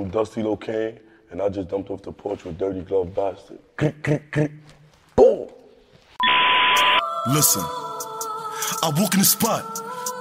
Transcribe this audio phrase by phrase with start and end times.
[0.00, 0.98] I'm Dusty Locane,
[1.30, 3.58] and I just dumped off the porch with Dirty Glove Bastard.
[5.14, 5.46] Boom!
[7.28, 7.62] Listen,
[8.82, 9.76] I walk in the spot,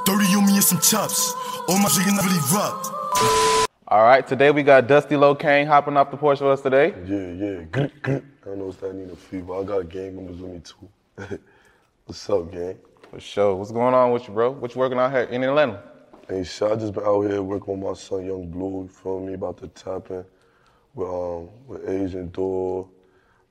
[0.06, 1.34] 30 on me and some chops.
[1.70, 3.70] All my chicken really rock.
[3.88, 6.94] All right, today we got Dusty Locane hopping off the porch with us today.
[7.06, 7.90] Yeah, yeah.
[8.44, 10.60] I don't know what's that need a few, but I got gang members with me
[10.60, 11.40] too.
[12.06, 12.78] what's up, gang?
[13.10, 13.56] For sure.
[13.56, 14.52] What's going on with you, bro?
[14.52, 15.89] What you working out here in Atlanta?
[16.30, 18.84] Hey, shit, I just been out here working with my son, Young Blue.
[18.84, 19.34] You feel me?
[19.34, 20.24] About to tap in
[20.94, 22.88] with um with Asian Doll.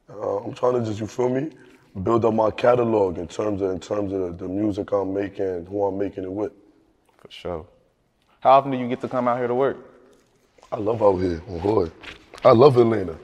[0.09, 1.51] Uh, I'm trying to just, you feel me?
[2.05, 5.87] Build up my catalog in terms of in terms of the music I'm making, who
[5.87, 6.53] I'm making it with.
[7.17, 7.67] For sure.
[8.39, 9.79] How often do you get to come out here to work?
[10.71, 11.93] I love out here on Hood.
[12.45, 13.19] I love Atlanta.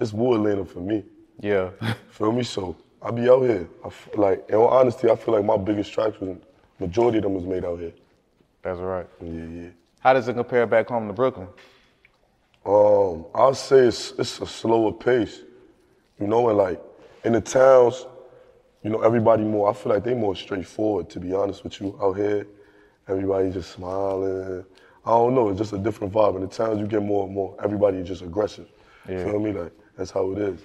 [0.00, 1.02] It's more Atlanta for me.
[1.40, 1.70] Yeah.
[2.10, 2.42] Feel me?
[2.42, 3.70] So I be out here.
[3.82, 6.36] I f- like, in all honesty, I feel like my biggest tracks was
[6.78, 7.94] majority of them was made out here.
[8.68, 9.06] That's right.
[9.22, 9.68] Yeah, yeah.
[10.00, 11.48] How does it compare back home to Brooklyn?
[12.66, 15.40] Um, I'll say it's it's a slower pace,
[16.20, 16.78] you know, and like
[17.24, 18.04] in the towns,
[18.82, 19.70] you know, everybody more.
[19.70, 21.08] I feel like they more straightforward.
[21.10, 22.46] To be honest with you, out here,
[23.08, 24.66] everybody just smiling.
[25.06, 25.48] I don't know.
[25.48, 26.36] It's just a different vibe.
[26.36, 27.56] In the towns, you get more and more.
[27.64, 28.68] Everybody just aggressive.
[29.08, 29.24] Yeah.
[29.24, 29.52] Feel me?
[29.52, 30.60] Like that's how it is.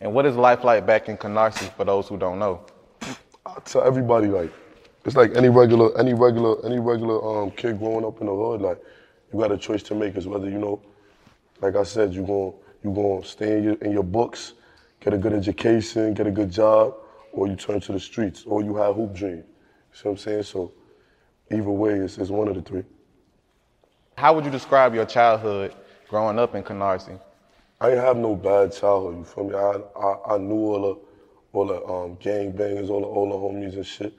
[0.00, 2.64] And what is life like back in Canarsie for those who don't know?
[3.44, 4.52] I tell everybody like
[5.04, 8.62] it's like any regular any regular any regular um kid growing up in the hood
[8.62, 8.78] like
[9.32, 10.82] you got a choice to make is whether you know
[11.62, 12.54] like I said you going
[12.84, 14.54] you going to stay in your, in your books
[15.00, 16.94] get a good education get a good job
[17.32, 19.44] or you turn to the streets or you have hoop dreams
[19.92, 20.72] you see what I'm saying so
[21.52, 22.84] either way it's, it's one of the three
[24.16, 25.74] How would you describe your childhood
[26.08, 27.20] growing up in Canarsie?
[27.80, 29.18] I ain't have no bad childhood.
[29.18, 29.54] You feel me?
[29.54, 31.00] I I, I knew all the
[31.58, 34.14] all the um, gang bangers, all the all the homies and shit.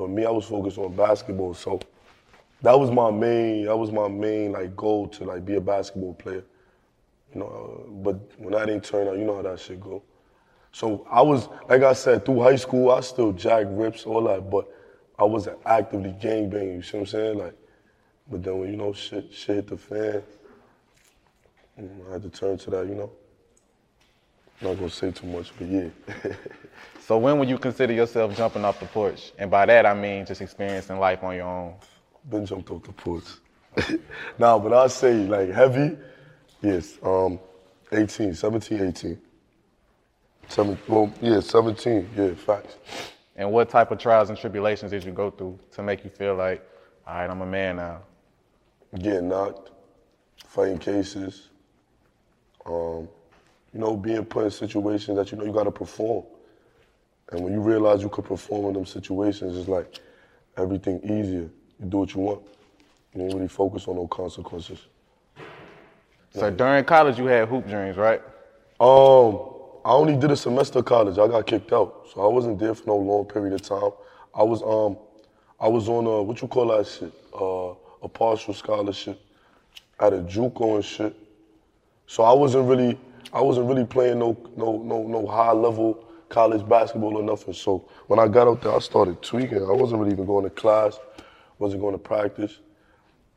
[0.00, 1.78] But me, I was focused on basketball, so
[2.62, 3.66] that was my main.
[3.66, 6.42] That was my main like goal to like be a basketball player.
[7.34, 10.02] You know, uh, but when that didn't turn out, you know how that shit go.
[10.72, 14.48] So I was, like I said, through high school, I still jack rips, all that,
[14.48, 14.66] but
[15.18, 16.76] I wasn't actively gang banging.
[16.76, 17.38] You see what I'm saying?
[17.38, 17.54] Like,
[18.30, 20.22] but then when you know shit, shit hit the fan,
[21.78, 22.86] mm, I had to turn to that.
[22.86, 23.12] You know.
[24.60, 25.88] Not gonna say too much, but yeah.
[27.10, 29.32] So when would you consider yourself jumping off the porch?
[29.36, 31.74] And by that I mean just experiencing life on your own.
[32.30, 33.24] Been jumped off the porch.
[34.38, 35.96] nah, but I say like heavy,
[36.62, 36.98] yes.
[37.02, 37.40] Um,
[37.90, 39.20] 18, 17, 18.
[40.48, 42.10] Seven, well, yeah, 17.
[42.16, 42.76] Yeah, facts.
[43.36, 46.34] And what type of trials and tribulations did you go through to make you feel
[46.34, 46.64] like,
[47.06, 48.02] all right, I'm a man now?
[48.98, 49.70] Getting knocked,
[50.46, 51.48] fighting cases.
[52.66, 53.08] Um,
[53.72, 56.24] you know, being put in situations that you know you gotta perform.
[57.30, 60.00] And when you realize you could perform in them situations, it's like
[60.56, 61.48] everything easier.
[61.78, 62.42] You do what you want.
[63.14, 64.86] You ain't really focus on no consequences.
[66.30, 68.22] So during college you had hoop dreams, right?
[68.78, 69.50] Um,
[69.84, 71.18] I only did a semester of college.
[71.18, 73.90] I got kicked out, so I wasn't there for no long period of time.
[74.34, 74.96] I was um,
[75.58, 77.12] I was on a what you call that shit?
[77.34, 79.20] Uh, a partial scholarship
[79.98, 81.14] at a JUCO and shit.
[82.06, 82.98] So I wasn't really,
[83.32, 87.54] I wasn't really playing no no no no high level college basketball or nothing.
[87.54, 89.62] So when I got out there, I started tweaking.
[89.62, 90.98] I wasn't really even going to class,
[91.58, 92.60] wasn't going to practice,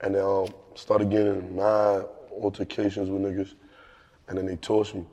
[0.01, 3.53] and then um, started getting mad altercations with niggas,
[4.27, 5.05] and then they torched me.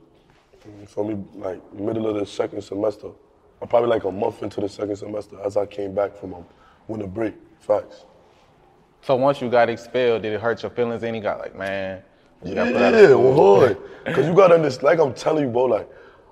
[0.79, 1.23] You feel me?
[1.35, 3.09] Like middle of the second semester,
[3.61, 6.43] I'm probably like a month into the second semester as I came back from a
[6.87, 7.33] winter break.
[7.59, 8.05] Facts.
[9.03, 11.01] So once you got expelled, did it hurt your feelings?
[11.03, 12.03] And you got like, man,
[12.43, 13.33] Yeah, put out of school.
[13.59, 15.89] well, Because you gotta understand, like I'm telling you, bro, like,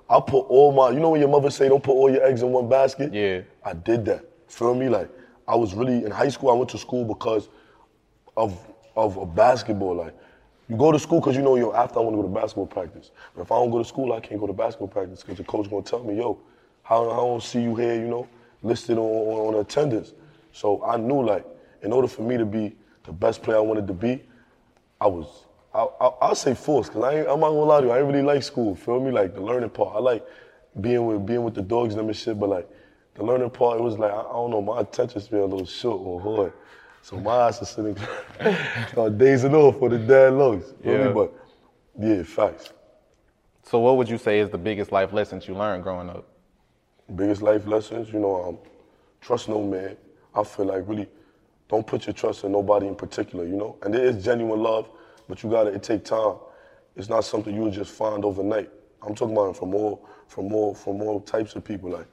[0.08, 2.42] I put all my, you know when your mother say don't put all your eggs
[2.42, 3.14] in one basket?
[3.14, 3.42] Yeah.
[3.64, 4.24] I did that.
[4.48, 4.88] Feel me?
[4.88, 5.08] Like,
[5.46, 7.48] I was really, in high school, I went to school because
[8.36, 8.58] of,
[8.96, 9.94] of, a basketball.
[9.94, 10.14] Like,
[10.68, 12.66] You go to school because you know, yo, after I want to go to basketball
[12.66, 13.12] practice.
[13.36, 15.44] But if I don't go to school, I can't go to basketball practice because the
[15.44, 16.40] coach gonna tell me, yo,
[16.82, 18.28] how I don't see you here, you know,
[18.62, 20.12] listed on, on, on attendance.
[20.52, 21.46] So I knew like,
[21.82, 22.74] in order for me to be
[23.04, 24.22] the best player I wanted to be,
[25.00, 27.92] I was, I, I, I'll say forced because I I'm not gonna lie to you,
[27.92, 28.74] I ain't really like school.
[28.74, 29.10] Feel me?
[29.10, 29.96] Like the learning part.
[29.96, 30.26] I like
[30.80, 32.68] being with being with the dogs and them and shit, but like
[33.14, 35.66] the learning part, it was like I, I don't know, my attention span a little
[35.66, 36.52] short or hard.
[37.02, 37.96] So my eyes are sitting
[38.88, 40.72] start dazing off for the dad looks.
[40.82, 41.08] Feel Yeah.
[41.08, 41.14] me?
[41.14, 41.32] But
[41.98, 42.72] yeah, facts.
[43.62, 46.26] So what would you say is the biggest life lessons you learned growing up?
[47.16, 48.58] biggest life lessons, you know, um,
[49.20, 49.96] trust no man.
[50.34, 51.08] I feel like really
[51.68, 53.76] don't put your trust in nobody in particular, you know.
[53.82, 54.88] And there is genuine love,
[55.30, 56.34] but you gotta it take time.
[56.96, 58.68] It's not something you would just find overnight.
[59.00, 61.90] I'm talking about from all from all from all types of people.
[61.90, 62.06] Like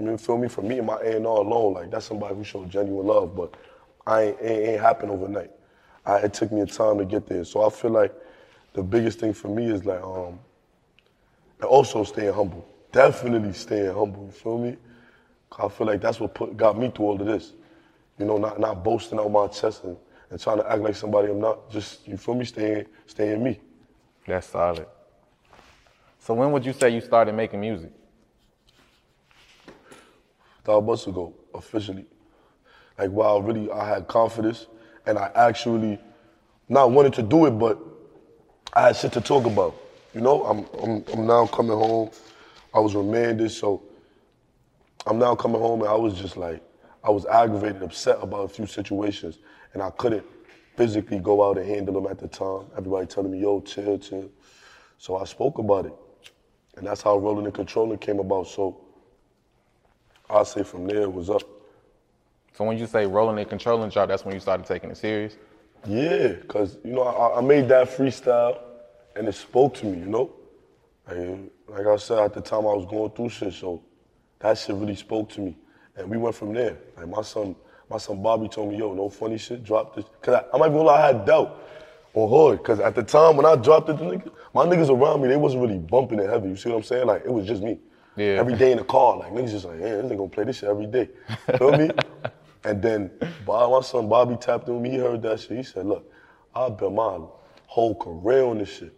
[0.00, 0.48] you feel me?
[0.48, 3.36] For me and my A and R alone, like that's somebody who showed genuine love,
[3.36, 3.54] but
[4.06, 5.50] I ain't it ain't happen overnight.
[6.06, 7.44] I, it took me a time to get there.
[7.44, 8.14] So I feel like
[8.72, 10.40] the biggest thing for me is like um
[11.60, 12.66] and also staying humble.
[12.92, 14.24] Definitely staying humble.
[14.24, 14.76] You feel me?
[15.58, 17.52] I feel like that's what put, got me through all of this.
[18.18, 19.98] You know, not not boasting out my chest and,
[20.34, 21.70] and trying to act like somebody I'm not.
[21.70, 22.44] Just you feel me?
[22.44, 23.60] Staying staying me.
[24.26, 24.86] That's solid.
[26.18, 27.92] So when would you say you started making music?
[30.64, 32.04] Five months ago, officially.
[32.98, 34.66] Like wow, really, I had confidence
[35.06, 36.00] and I actually
[36.68, 37.78] not wanted to do it, but
[38.72, 39.76] I had shit to talk about.
[40.14, 42.10] You know, I'm I'm, I'm now coming home.
[42.74, 43.84] I was remanded, so
[45.06, 46.60] I'm now coming home and I was just like,
[47.04, 49.38] I was aggravated, upset about a few situations,
[49.74, 50.24] and I couldn't
[50.76, 52.66] physically go out and handle them at the time.
[52.76, 54.30] Everybody telling me, yo, chill, chill.
[54.98, 55.94] So I spoke about it.
[56.76, 58.48] And that's how Rolling and Controlling came about.
[58.48, 58.80] So
[60.28, 61.42] I'll say from there it was up.
[62.54, 65.36] So when you say rolling and controlling drop, that's when you started taking it serious?
[65.86, 68.58] Yeah, because, you know, I, I made that freestyle
[69.16, 70.32] and it spoke to me, you know?
[71.06, 73.82] Like, like I said, at the time I was going through shit, so
[74.38, 75.56] that shit really spoke to me.
[75.96, 76.78] And we went from there.
[76.96, 77.56] Like my son,
[77.94, 80.04] my son Bobby told me, yo, no funny shit, drop this.
[80.20, 81.62] Cause I, I'm not even gonna lie, I had doubt
[82.14, 82.64] on Hood.
[82.64, 85.62] Cause at the time when I dropped it, niggas, my niggas around me, they wasn't
[85.62, 86.48] really bumping it heavy.
[86.48, 87.06] You see what I'm saying?
[87.06, 87.78] Like it was just me.
[88.16, 88.40] Yeah.
[88.40, 90.56] Every day in the car, like niggas just like, yeah, this nigga gonna play this
[90.56, 91.08] shit every day.
[91.56, 91.90] Feel me?
[92.66, 93.10] And then
[93.44, 95.58] Bob, my son Bobby tapped with me, he heard that shit.
[95.58, 96.10] He said, look,
[96.54, 97.18] I bet my
[97.66, 98.94] whole career on this shit.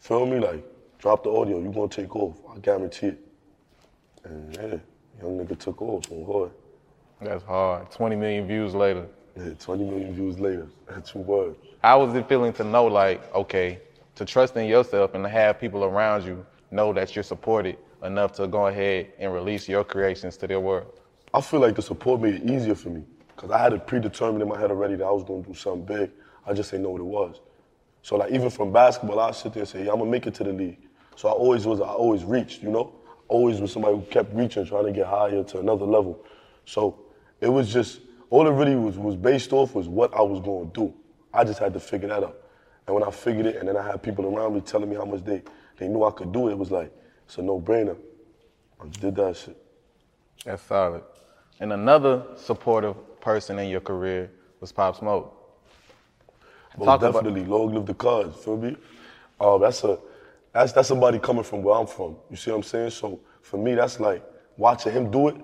[0.00, 0.40] Feel me?
[0.40, 0.64] Like,
[0.98, 2.36] drop the audio, you gonna take off.
[2.52, 3.20] I guarantee it.
[4.24, 4.78] And yeah,
[5.22, 6.50] young nigga took off on hard.
[7.20, 7.90] That's hard.
[7.90, 9.06] 20 million views later.
[9.36, 10.66] Yeah, 20 million views later.
[11.04, 11.56] Two words.
[11.82, 13.80] How was it feeling to know, like, okay,
[14.14, 18.32] to trust in yourself and to have people around you know that you're supported enough
[18.32, 21.00] to go ahead and release your creations to their world?
[21.32, 24.42] I feel like the support made it easier for me because I had it predetermined
[24.42, 26.10] in my head already that I was going to do something big.
[26.46, 27.40] I just didn't know what it was.
[28.02, 30.34] So like even from basketball, I sit there and say, yeah, I'm gonna make it
[30.34, 30.78] to the league.
[31.16, 32.94] So I always was, I always reached, you know,
[33.28, 36.24] always was somebody who kept reaching, trying to get higher to another level.
[36.64, 36.98] So
[37.40, 38.00] it was just
[38.30, 40.94] all it really was was based off was what I was going to do.
[41.32, 42.36] I just had to figure that out.
[42.86, 45.04] And when I figured it, and then I had people around me telling me how
[45.04, 45.42] much they
[45.76, 46.92] they knew I could do it, it was like
[47.24, 47.96] it's a no brainer.
[48.82, 49.56] I did that shit.
[50.44, 51.02] That's solid.
[51.60, 55.36] And another supportive person in your career was Pop Smoke.
[56.78, 58.36] Most Talk about- definitely, long live the cards.
[58.36, 58.76] Feel me?
[59.38, 59.98] Uh, that's a
[60.52, 62.16] that's that's somebody coming from where I'm from.
[62.30, 62.90] You see what I'm saying?
[62.90, 64.22] So for me, that's like
[64.56, 65.36] watching him do it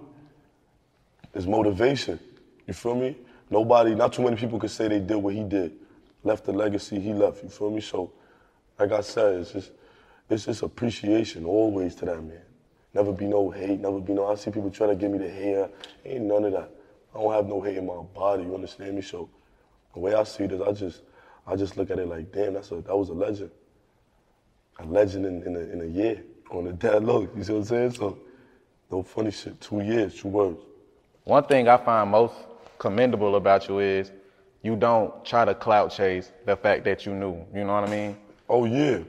[1.37, 2.19] is motivation.
[2.66, 3.16] You feel me?
[3.50, 5.73] Nobody, not too many people could say they did what he did,
[6.25, 7.43] left the legacy he left.
[7.43, 7.81] You feel me?
[7.81, 8.11] So,
[8.78, 9.71] like I said, it's just
[10.28, 12.43] it's just appreciation always to that man.
[12.93, 14.26] Never be no hate, never be no.
[14.26, 15.69] I see people trying to give me the hair.
[16.05, 16.71] Ain't none of that.
[17.14, 18.43] I don't have no hate in my body.
[18.43, 19.02] You understand me?
[19.02, 19.28] So
[19.95, 21.02] the way I see this, I just
[21.47, 23.50] I just look at it like, damn, that's a that was a legend.
[24.78, 27.28] A legend in, in, a, in a year on a dead low.
[27.37, 27.93] You see what I'm saying?
[27.93, 28.19] So
[28.90, 29.61] no funny shit.
[29.61, 30.61] Two years, two words.
[31.26, 32.35] One thing I find most
[32.78, 34.12] commendable about you is
[34.62, 37.45] you don't try to clout chase the fact that you knew.
[37.52, 38.16] You know what I mean?
[38.49, 39.00] Oh yeah,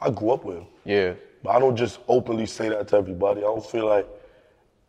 [0.00, 0.66] I grew up with him.
[0.86, 1.12] Yeah.
[1.42, 3.40] But I don't just openly say that to everybody.
[3.40, 4.08] I don't feel like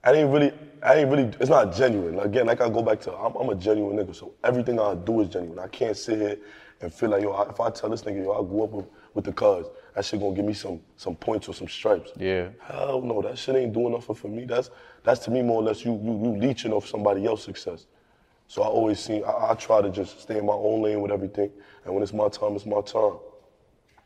[0.05, 1.23] I ain't really, I ain't really.
[1.41, 2.17] It's not genuine.
[2.17, 4.15] Again, like I go back to, I'm, I'm a genuine nigga.
[4.15, 5.59] So everything I do is genuine.
[5.59, 6.37] I can't sit here
[6.79, 9.25] and feel like yo, if I tell this nigga yo, I grew up with, with
[9.25, 12.11] the cuz, that shit gonna give me some some points or some stripes.
[12.15, 12.47] Yeah.
[12.61, 14.45] Hell no, that shit ain't doing nothing for me.
[14.45, 14.69] That's
[15.03, 17.85] that's to me more or less you you you leeching off somebody else's success.
[18.47, 21.11] So I always see, I, I try to just stay in my own lane with
[21.11, 21.51] everything,
[21.85, 23.17] and when it's my time, it's my time.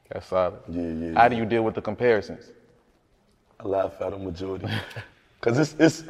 [0.09, 0.59] That's solid.
[0.67, 2.51] Yeah, yeah, How do you deal with the comparisons?
[3.59, 4.67] I laugh at them majority.
[5.41, 6.03] Cause it's it's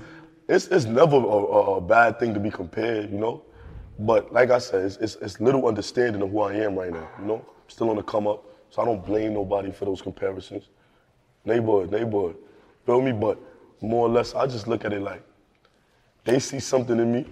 [0.47, 3.43] it's it's never a, a, bad thing to be compared, you know.
[3.99, 7.07] But like I said, it's, it's it's little understanding of who I am right now,
[7.19, 7.45] you know.
[7.67, 8.43] still on the come up.
[8.69, 10.69] So I don't blame nobody for those comparisons.
[11.45, 12.37] Neighborhood, neighborhood.
[12.85, 13.11] Feel me?
[13.11, 13.37] But
[13.83, 15.23] more or less, I just look at it like
[16.23, 17.25] they see something in me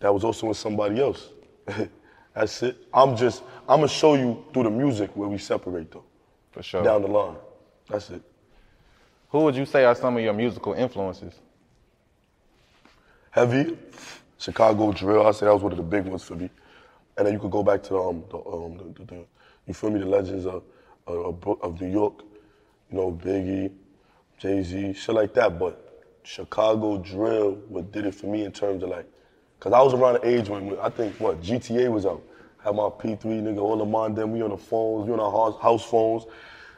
[0.00, 1.28] that was also in somebody else.
[2.34, 2.76] That's it.
[2.92, 6.04] I'm just, I'm gonna show you through the music where we separate though.
[6.50, 6.82] For sure.
[6.82, 7.36] Down the line.
[7.88, 8.22] That's it.
[9.30, 11.34] Who would you say are some of your musical influences?
[13.30, 13.76] Heavy,
[14.38, 15.26] Chicago drill.
[15.26, 16.50] I say that was one of the big ones for me.
[17.16, 19.24] And then you could go back to the, um, the, um, the, the, the
[19.66, 20.62] you feel me, the legends of,
[21.06, 22.22] of, of New York,
[22.90, 23.72] you know, Biggie,
[24.38, 25.58] Jay Z, shit like that.
[25.58, 25.83] But
[26.24, 29.06] Chicago drill, what did it for me in terms of like,
[29.60, 32.22] cause I was around the age when I think what GTA was out.
[32.64, 35.52] Had my P3 nigga, all the mind them, we on the phones, we on our
[35.60, 36.24] house, phones.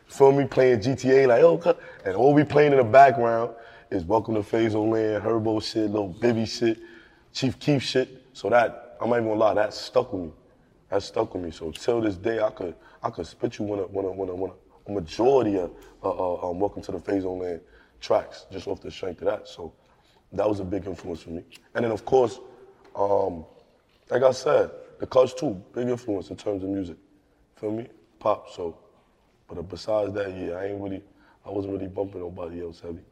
[0.08, 1.80] Feel me playing GTA like oh, cut.
[2.04, 3.52] and all we playing in the background
[3.90, 6.78] is Welcome to Fazoland, Herbo shit, Lil Bibby shit,
[7.32, 8.24] Chief Keef shit.
[8.32, 10.30] So that I'm not even gonna lie, that stuck with me.
[10.90, 11.52] That stuck with me.
[11.52, 14.28] So till this day, I could I could spit you one of one of one
[14.28, 14.56] of
[14.88, 15.70] a majority of
[16.02, 17.60] uh, uh, um, Welcome to the Fazoland
[18.00, 19.48] tracks just off the strength of that.
[19.48, 19.72] So
[20.32, 21.44] that was a big influence for me.
[21.74, 22.40] And then of course,
[22.94, 23.44] um,
[24.10, 26.96] like I said, the Cuz too, big influence in terms of music.
[27.56, 27.88] Feel me?
[28.18, 28.50] Pop.
[28.50, 28.78] So,
[29.48, 31.02] but besides that, yeah, I ain't really,
[31.44, 33.02] I wasn't really bumping nobody else heavy.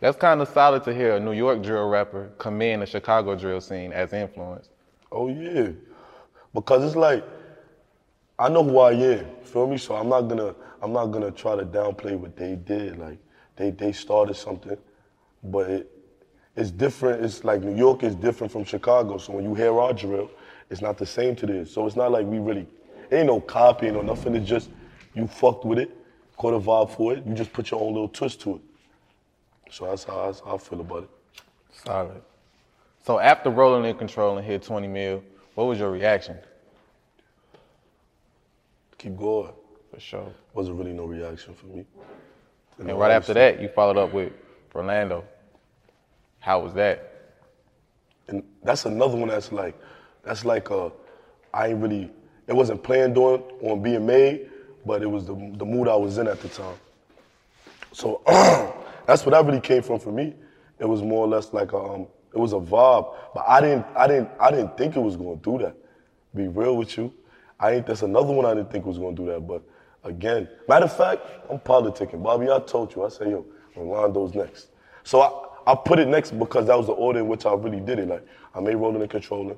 [0.00, 3.60] That's kind of solid to hear a New York drill rapper commend the Chicago drill
[3.60, 4.70] scene as influence.
[5.12, 5.68] Oh yeah,
[6.54, 7.24] because it's like
[8.38, 9.26] I know who I am.
[9.42, 9.76] Feel me?
[9.76, 12.98] So I'm not gonna I'm not gonna try to downplay what they did.
[12.98, 13.18] Like
[13.56, 14.76] they they started something,
[15.44, 15.90] but it,
[16.56, 17.24] it's different.
[17.24, 19.18] It's like New York is different from Chicago.
[19.18, 20.30] So when you hear our drill,
[20.68, 21.72] it's not the same to this.
[21.72, 22.66] So it's not like we really
[23.12, 24.34] ain't no copying or nothing.
[24.34, 24.70] It's just
[25.14, 25.96] you fucked with it,
[26.36, 27.26] caught a vibe for it.
[27.26, 28.62] You just put your own little twist to it.
[29.70, 31.10] So that's how, that's how I feel about it.
[31.72, 32.22] Solid.
[33.04, 35.22] So after rolling in control and hit 20 mil,
[35.54, 36.36] what was your reaction?
[38.98, 39.52] Keep going.
[39.90, 40.32] For sure.
[40.54, 41.84] Wasn't really no reaction for me.
[42.80, 44.32] And right after that, you followed up with
[44.74, 45.24] Rolando.
[46.38, 47.34] How was that?
[48.28, 49.78] And that's another one that's like,
[50.22, 50.90] that's like uh,
[51.52, 52.10] I ain't really,
[52.46, 54.50] it wasn't planned on on being made,
[54.86, 56.76] but it was the the mood I was in at the time.
[57.92, 58.22] So
[59.06, 60.34] that's what that really came from for me.
[60.78, 63.86] It was more or less like a, um, it was a vibe, but I didn't,
[63.94, 65.74] I didn't, I didn't think it was gonna do that.
[66.34, 67.12] Be real with you,
[67.58, 67.86] I ain't.
[67.86, 69.46] That's another one I didn't think was gonna do that.
[69.46, 69.62] But
[70.04, 72.50] again, matter of fact, I'm politicking, Bobby.
[72.50, 74.68] I told you, I said, yo, Rolando's next.
[75.04, 77.80] So I, I put it next because that was the order in which I really
[77.80, 78.08] did it.
[78.08, 79.56] Like I made Rolling and Controlling,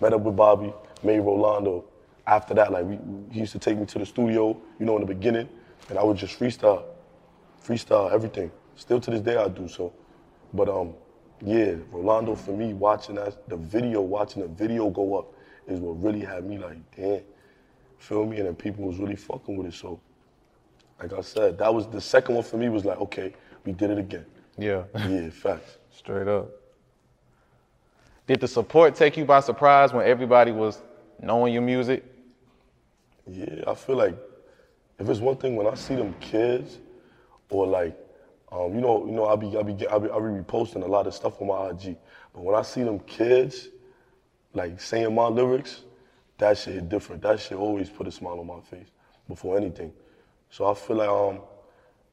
[0.00, 0.72] met up with Bobby,
[1.02, 1.84] made Rolando.
[2.26, 2.98] After that, like we,
[3.30, 5.48] he used to take me to the studio, you know, in the beginning,
[5.88, 6.84] and I would just freestyle,
[7.64, 8.50] freestyle everything.
[8.76, 9.92] Still to this day I do so.
[10.52, 10.94] But um,
[11.42, 15.32] yeah, Rolando for me, watching that the video, watching the video go up,
[15.66, 17.22] is what really had me like, damn,
[18.00, 18.38] feel me?
[18.38, 19.74] And then people was really fucking with it.
[19.74, 20.00] So,
[21.00, 22.68] like I said, that was the second one for me.
[22.68, 23.32] Was like, okay,
[23.64, 24.26] we did it again.
[24.58, 24.84] Yeah.
[25.08, 25.78] Yeah, facts.
[25.92, 26.48] Straight up.
[28.26, 30.80] Did the support take you by surprise when everybody was
[31.20, 32.04] knowing your music?
[33.26, 34.16] Yeah, I feel like
[34.98, 36.78] if it's one thing when I see them kids,
[37.48, 37.98] or like,
[38.52, 40.86] um, you know, you know, I be, I be, I be, I be reposting a
[40.86, 41.96] lot of stuff on my IG.
[42.32, 43.68] But when I see them kids,
[44.54, 45.82] like saying my lyrics,
[46.40, 47.22] that shit hit different.
[47.22, 48.88] That shit always put a smile on my face
[49.28, 49.92] before anything.
[50.50, 51.40] So I feel like, um,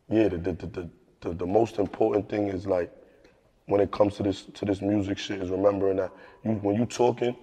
[0.10, 0.90] yeah, the the, the,
[1.22, 2.92] the, the most important thing is like
[3.66, 6.12] when it comes to this to this music shit is remembering that
[6.44, 7.36] you when you talking,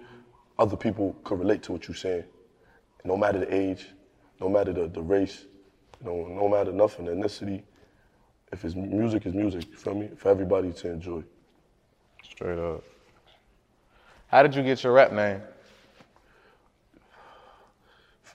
[0.57, 2.23] other people could relate to what you're saying.
[3.03, 3.87] No matter the age,
[4.39, 5.45] no matter the, the race,
[6.03, 7.61] you know, no matter nothing, ethnicity.
[8.51, 10.09] If it's music is music, you feel me?
[10.15, 11.23] For everybody to enjoy.
[12.23, 12.83] Straight up.
[14.27, 15.41] How did you get your rap name?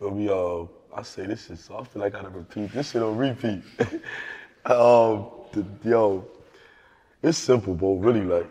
[0.00, 0.30] Feel me?
[0.30, 0.64] Uh,
[0.98, 2.72] I say this shit, so I feel like I gotta repeat.
[2.72, 3.60] This shit on repeat.
[4.64, 6.26] um, the, yo,
[7.22, 7.96] it's simple, bro.
[7.96, 8.48] Really, like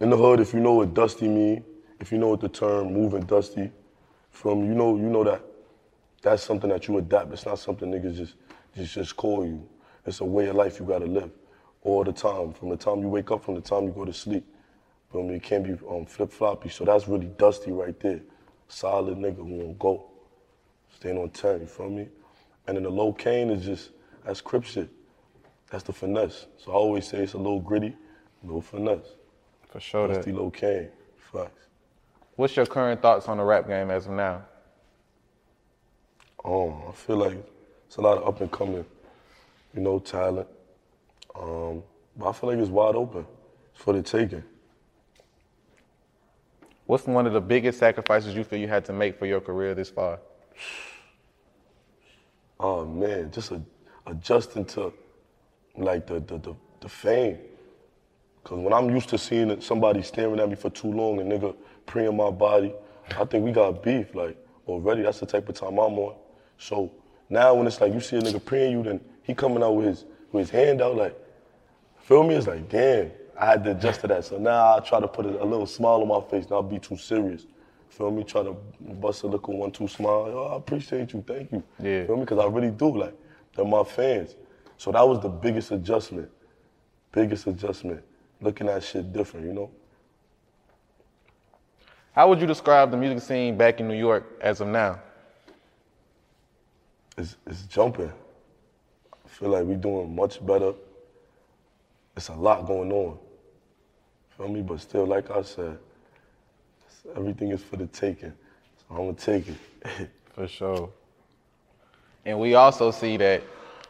[0.00, 1.64] in the hood, if you know what dusty mean,
[2.00, 3.70] if you know what the term moving dusty,
[4.32, 5.40] from you know, you know that
[6.22, 7.32] that's something that you adapt.
[7.32, 8.34] It's not something niggas just
[8.76, 9.64] just just call you.
[10.04, 11.30] It's a way of life you gotta live
[11.82, 12.52] all the time.
[12.52, 14.44] From the time you wake up, from the time you go to sleep.
[15.12, 15.36] Feel me?
[15.36, 16.68] It can't be um, flip floppy.
[16.68, 18.22] So that's really dusty right there.
[18.66, 20.09] Solid nigga who won't go.
[20.96, 22.08] Staying on 10, you feel me?
[22.66, 23.90] And then the Locane is just,
[24.24, 24.88] that's crip shit.
[25.70, 26.46] That's the finesse.
[26.58, 27.96] So I always say it's a little gritty,
[28.42, 29.14] a little finesse.
[29.68, 30.08] For sure.
[30.08, 30.90] That's the Locane.
[31.32, 31.66] Facts.
[32.36, 34.42] What's your current thoughts on the rap game as of now?
[36.44, 37.36] Um, I feel like
[37.86, 38.84] it's a lot of up and coming,
[39.74, 40.48] you know, talent.
[41.38, 41.82] Um,
[42.16, 43.26] but I feel like it's wide open.
[43.72, 44.42] It's for the taking.
[46.86, 49.74] What's one of the biggest sacrifices you feel you had to make for your career
[49.74, 50.18] this far?
[52.58, 53.62] Oh man, just a,
[54.06, 54.92] adjusting to
[55.76, 57.38] like the the the, the fame.
[58.44, 61.54] Cause when I'm used to seeing somebody staring at me for too long and nigga
[61.86, 62.72] preying my body,
[63.18, 64.36] I think we got beef like
[64.66, 65.02] already.
[65.02, 66.16] That's the type of time I'm on.
[66.58, 66.90] So
[67.28, 69.86] now when it's like you see a nigga praying you, then he coming out with
[69.86, 71.16] his with his hand out like,
[72.02, 72.34] feel me?
[72.34, 73.10] It's like damn.
[73.38, 74.26] I had to adjust to that.
[74.26, 76.78] So now I try to put a, a little smile on my face, not be
[76.78, 77.46] too serious.
[77.90, 78.24] Feel me?
[78.24, 80.32] Try to bust a little one, two smile.
[80.32, 81.62] Oh, I appreciate you, thank you.
[81.78, 82.06] Yeah.
[82.06, 82.22] Feel me?
[82.22, 82.96] Because I really do.
[82.96, 83.14] Like,
[83.54, 84.36] they're my fans.
[84.76, 86.30] So that was the biggest adjustment.
[87.12, 88.02] Biggest adjustment.
[88.40, 89.70] Looking at shit different, you know?
[92.12, 95.00] How would you describe the music scene back in New York as of now?
[97.18, 98.12] It's, it's jumping.
[99.12, 100.72] I feel like we're doing much better.
[102.16, 103.18] It's a lot going on.
[104.36, 104.62] Feel me?
[104.62, 105.78] But still, like I said,
[107.16, 108.32] everything is for the taking.
[108.78, 110.10] So I'm gonna take it.
[110.34, 110.90] For sure.
[112.24, 113.42] And we also see that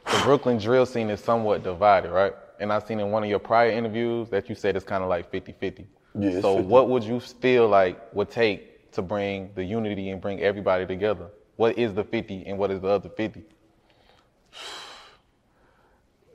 [0.07, 2.33] the Brooklyn drill scene is somewhat divided, right?
[2.59, 5.09] And I've seen in one of your prior interviews that you said it's kind of
[5.09, 5.87] like 50 50.
[6.19, 6.69] Yeah, so, 50.
[6.69, 11.27] what would you feel like would take to bring the unity and bring everybody together?
[11.57, 13.43] What is the 50 and what is the other 50?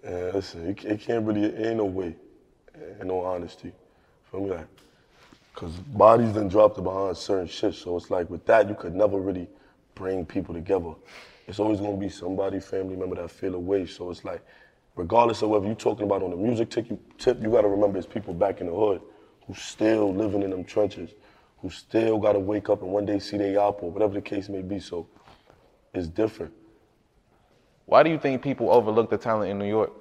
[0.03, 2.15] And listen, it, it can't really, it ain't no way,
[3.01, 3.71] in all honesty.
[4.29, 4.51] Feel me?
[4.51, 4.67] Like,
[5.55, 7.73] cause bodies then dropped behind certain shit.
[7.73, 9.47] So it's like with that, you could never really
[9.95, 10.93] bring people together.
[11.47, 13.85] It's always gonna be somebody, family member that feel away.
[13.85, 14.45] So it's like,
[14.95, 17.97] regardless of whether you're talking about on the music tip, you, tip, you gotta remember
[17.97, 19.01] it's people back in the hood
[19.47, 21.11] who still living in them trenches,
[21.61, 24.61] who still gotta wake up and one day see their apple, whatever the case may
[24.61, 24.79] be.
[24.79, 25.07] So
[25.93, 26.53] it's different.
[27.85, 29.91] Why do you think people overlook the talent in New York?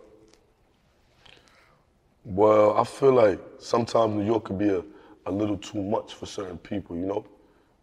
[2.25, 4.83] Well, I feel like sometimes New York could be a,
[5.27, 7.27] a little too much for certain people, you know?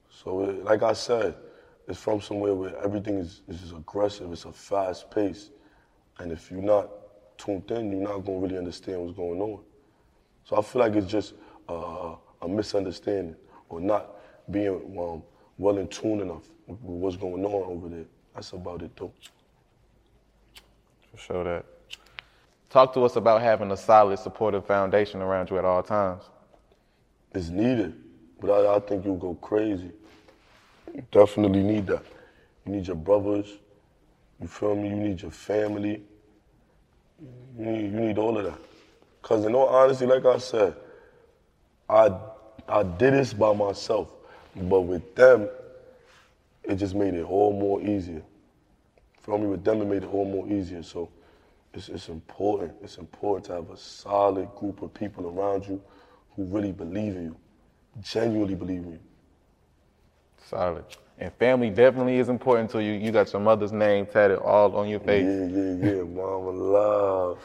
[0.10, 1.36] So, it, like I said,
[1.88, 5.50] it's from somewhere where everything is, is just aggressive, it's a fast pace.
[6.20, 6.90] And if you're not
[7.38, 9.60] tuned in, you're not gonna really understand what's going on.
[10.44, 11.34] So I feel like it's just
[11.68, 13.36] uh, a misunderstanding
[13.70, 14.16] or not
[14.52, 15.24] being um,
[15.58, 18.06] well in tune enough with what's going on over there.
[18.34, 19.12] That's about it, though.
[21.12, 21.66] For sure that.
[22.70, 26.24] Talk to us about having a solid, supportive foundation around you at all times.
[27.34, 27.94] It's needed,
[28.40, 29.92] but I, I think you'll go crazy.
[30.94, 32.04] You definitely need that.
[32.66, 33.48] You need your brothers.
[34.40, 34.90] You feel me?
[34.90, 36.02] You need your family.
[37.58, 38.60] You need, you need all of that.
[39.22, 40.76] Cause in all honesty, like I said,
[41.88, 42.10] I
[42.68, 44.10] I did this by myself,
[44.56, 45.50] but with them,
[46.64, 48.24] it just made it all more easier.
[49.22, 49.48] Feel me?
[49.48, 50.84] With them, it made it all more easier.
[50.84, 51.10] So
[51.74, 52.74] it's, it's important.
[52.82, 55.82] It's important to have a solid group of people around you
[56.36, 57.36] who really believe in you,
[58.02, 59.00] genuinely believe in you.
[60.50, 60.86] Solid.
[61.18, 62.94] And family definitely is important to you.
[62.94, 65.26] You got your mother's name tatted all on your face.
[65.26, 66.04] Yeah, yeah, yeah.
[66.04, 67.40] Mama love.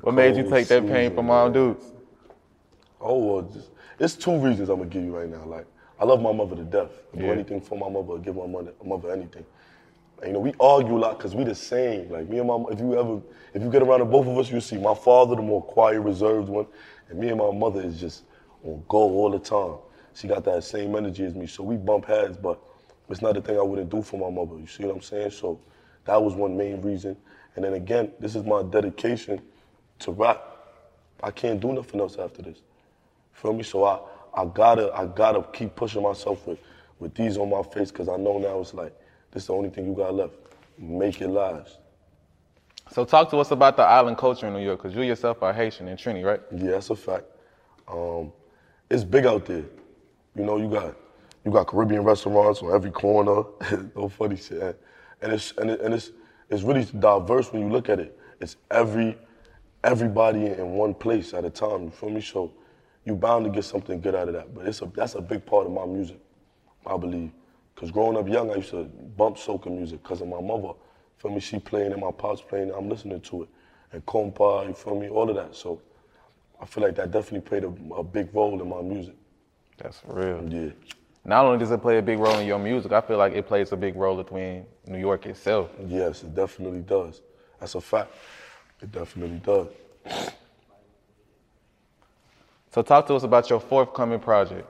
[0.00, 1.52] What made you take that pain from Mom.
[1.52, 1.92] Dukes?
[3.00, 5.44] Oh, well, just, it's two reasons I'm gonna give you right now.
[5.44, 5.66] Like,
[6.00, 6.90] I love my mother to death.
[7.12, 7.32] I do Yeah.
[7.32, 9.44] anything for my mother, give my mother, mother anything.
[10.20, 12.10] And, you know, we argue a lot because we the same.
[12.10, 13.20] Like me and my, if you ever,
[13.52, 16.00] if you get around to both of us, you see my father, the more quiet,
[16.00, 16.66] reserved one,
[17.14, 18.24] and me and my mother is just
[18.64, 19.76] on go all the time.
[20.14, 22.60] She got that same energy as me, so we bump heads, but
[23.08, 24.58] it's not a thing I wouldn't do for my mother.
[24.58, 25.30] You see what I'm saying?
[25.30, 25.60] So
[26.04, 27.16] that was one main reason.
[27.56, 29.40] And then again, this is my dedication
[30.00, 30.42] to rap.
[31.22, 32.58] I can't do nothing else after this.
[33.32, 33.62] Feel me?
[33.62, 34.00] So I,
[34.36, 36.58] I gotta, I gotta keep pushing myself with,
[36.98, 38.92] with these on my face because I know now it's like
[39.30, 40.34] this is the only thing you got left.
[40.78, 41.78] Make it last.
[42.90, 45.52] So talk to us about the island culture in New York, because you yourself are
[45.52, 46.40] Haitian in Trini, right?
[46.54, 47.24] Yeah, that's a fact.
[47.88, 48.32] Um,
[48.90, 49.64] it's big out there.
[50.36, 50.96] You know, you got
[51.44, 53.44] you got Caribbean restaurants on every corner.
[53.96, 54.60] no funny shit.
[54.62, 54.74] And,
[55.22, 56.12] and it's and, it, and it's
[56.50, 58.18] it's really diverse when you look at it.
[58.40, 59.16] It's every
[59.82, 61.84] everybody in one place at a time.
[61.84, 62.20] You feel me?
[62.20, 62.52] So
[63.04, 64.54] you bound to get something good out of that.
[64.54, 66.18] But it's a that's a big part of my music,
[66.86, 67.30] I believe.
[67.76, 70.74] Cause growing up young, I used to bump soca music because of my mother.
[71.24, 71.40] Feel me?
[71.40, 72.70] She playing and my pops playing.
[72.76, 73.48] I'm listening to it.
[73.92, 75.08] And compa, you feel me?
[75.08, 75.56] All of that.
[75.56, 75.80] So
[76.60, 79.14] I feel like that definitely played a, a big role in my music.
[79.78, 80.46] That's real.
[80.46, 80.72] Yeah.
[81.24, 83.46] Not only does it play a big role in your music, I feel like it
[83.46, 85.70] plays a big role between New York itself.
[85.86, 87.22] Yes, it definitely does.
[87.58, 88.12] That's a fact.
[88.82, 89.68] It definitely does.
[92.70, 94.68] So talk to us about your forthcoming project.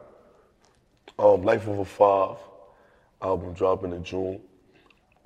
[1.18, 2.36] Um, Life of a Five
[3.20, 4.40] album dropping in June,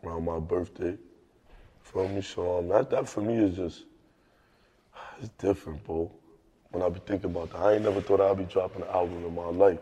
[0.03, 0.97] around my birthday.
[1.93, 2.21] Feel me?
[2.21, 3.85] So um, that that for me is just
[5.21, 6.11] it's different, bro.
[6.71, 9.25] When I be thinking about that, I ain't never thought I'd be dropping an album
[9.25, 9.81] in my life.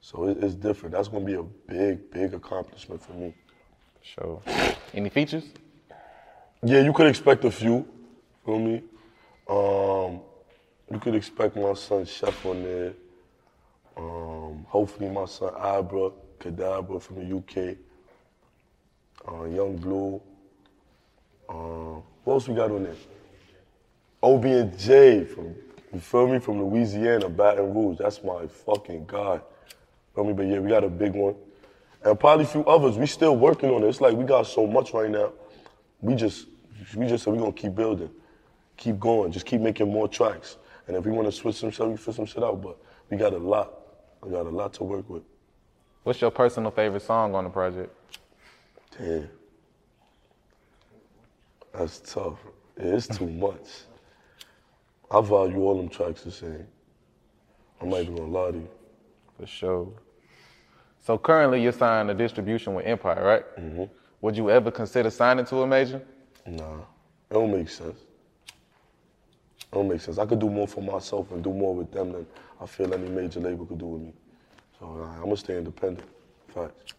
[0.00, 0.94] So it, it's different.
[0.94, 3.34] That's gonna be a big, big accomplishment for me.
[4.14, 4.42] So,
[4.94, 5.44] any features?
[6.62, 7.86] Yeah, you could expect a few.
[8.44, 8.82] Feel me?
[9.48, 10.20] Um,
[10.90, 12.92] you could expect my son Sheff on there.
[13.96, 17.76] Um, hopefully my son Abra Cadabra from the UK.
[19.26, 20.22] Uh, Young Blue.
[21.48, 22.96] Um, what else we got on there?
[24.22, 25.54] OB and J from
[25.92, 27.98] you feel me from Louisiana, Baton Rouge.
[27.98, 29.40] That's my fucking guy.
[30.14, 30.32] Feel me?
[30.34, 31.34] But yeah, we got a big one.
[32.04, 32.96] And probably a few others.
[32.98, 33.88] We still working on it.
[33.88, 35.32] It's like we got so much right now.
[36.00, 36.46] We just
[36.94, 38.10] we just said we gonna keep building.
[38.76, 39.32] Keep going.
[39.32, 40.58] Just keep making more tracks.
[40.86, 42.60] And if we wanna switch some shit, we switch some shit out.
[42.60, 42.76] But
[43.10, 43.72] we got a lot.
[44.22, 45.22] We got a lot to work with.
[46.02, 47.94] What's your personal favorite song on the project?
[48.96, 49.28] Damn.
[51.72, 52.38] That's tough.
[52.78, 53.68] Yeah, it's too much.
[55.10, 56.66] I value all them tracks the same.
[57.80, 58.68] I'm not even gonna lie to you.
[59.38, 59.92] For sure.
[61.04, 63.56] So currently you're signed a distribution with Empire, right?
[63.58, 63.84] Mm-hmm.
[64.20, 66.02] Would you ever consider signing to a major?
[66.46, 66.80] Nah,
[67.30, 67.98] it don't make sense.
[69.60, 70.18] It don't make sense.
[70.18, 72.26] I could do more for myself and do more with them than
[72.60, 74.12] I feel any major label could do with me.
[74.78, 76.08] So uh, I'm gonna stay independent.
[76.48, 76.94] Facts.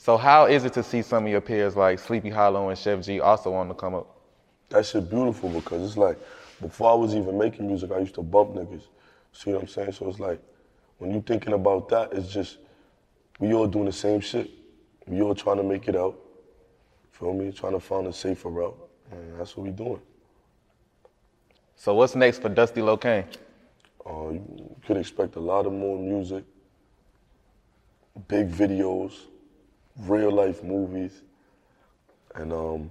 [0.00, 3.04] So how is it to see some of your peers like Sleepy Hallow and Sheff
[3.04, 4.20] G also on the come up?
[4.68, 6.16] That shit beautiful because it's like
[6.60, 8.84] before I was even making music, I used to bump niggas.
[9.32, 9.92] See what I'm saying?
[9.92, 10.40] So it's like
[10.98, 12.58] when you thinking about that, it's just
[13.40, 14.48] we all doing the same shit.
[15.08, 16.16] We all trying to make it out.
[17.10, 17.50] Feel me?
[17.50, 18.78] Trying to find a safer route,
[19.10, 20.00] and that's what we doing.
[21.74, 23.24] So what's next for Dusty Locane?
[24.06, 26.44] Uh, you could expect a lot of more music,
[28.28, 29.14] big videos,
[29.98, 31.22] real life movies,
[32.34, 32.90] and um,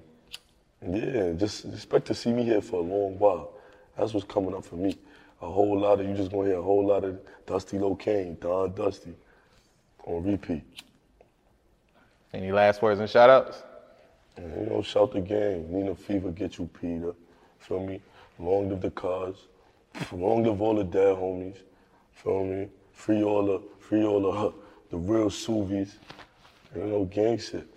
[0.82, 3.54] yeah, just expect to see me here for a long while.
[3.98, 4.98] That's what's coming up for me.
[5.42, 8.74] A whole lot of you just gonna hear a whole lot of Dusty Locane, Don
[8.74, 9.14] Dusty,
[10.06, 10.64] on repeat.
[12.34, 13.64] Any last words and shout outs?
[14.36, 15.72] And, you know, shout the gang.
[15.72, 17.14] Nina Fever, get you Peter.
[17.60, 18.02] Feel me?
[18.38, 19.36] Long live the cars.
[20.12, 21.58] Long live all the dead homies.
[22.12, 22.68] Feel me?
[22.92, 24.54] Free all the, free all the,
[24.92, 25.94] the real Suvies.
[26.76, 27.68] You know, gang shit.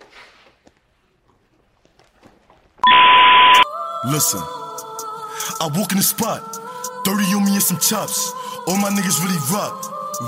[4.05, 6.41] Listen, I walk in the spot,
[7.05, 8.31] 30 on me and some chops.
[8.67, 9.77] All my niggas really rock,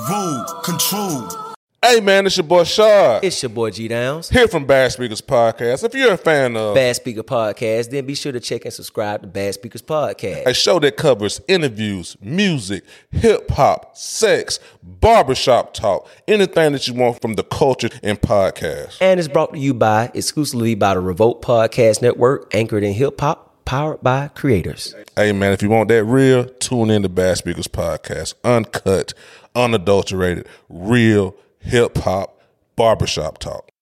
[0.09, 1.52] roll, control.
[1.85, 3.25] Hey man, it's your boy Shard.
[3.25, 4.29] It's your boy G Downs.
[4.29, 5.83] Here from Bad Speakers Podcast.
[5.83, 9.21] If you're a fan of Bad Speaker Podcast, then be sure to check and subscribe
[9.21, 10.45] to Bad Speakers Podcast.
[10.45, 17.21] a show that covers interviews, music, hip hop, sex, barbershop talk, anything that you want
[17.21, 18.99] from the culture and podcast.
[19.01, 23.19] And it's brought to you by exclusively by the Revolt Podcast Network, anchored in hip
[23.19, 24.95] hop, powered by creators.
[25.17, 28.35] Hey man, if you want that real, tune in to Bad Speakers Podcast.
[28.45, 29.13] Uncut,
[29.53, 32.39] unadulterated, real hip hop
[32.75, 33.72] barbershop talk.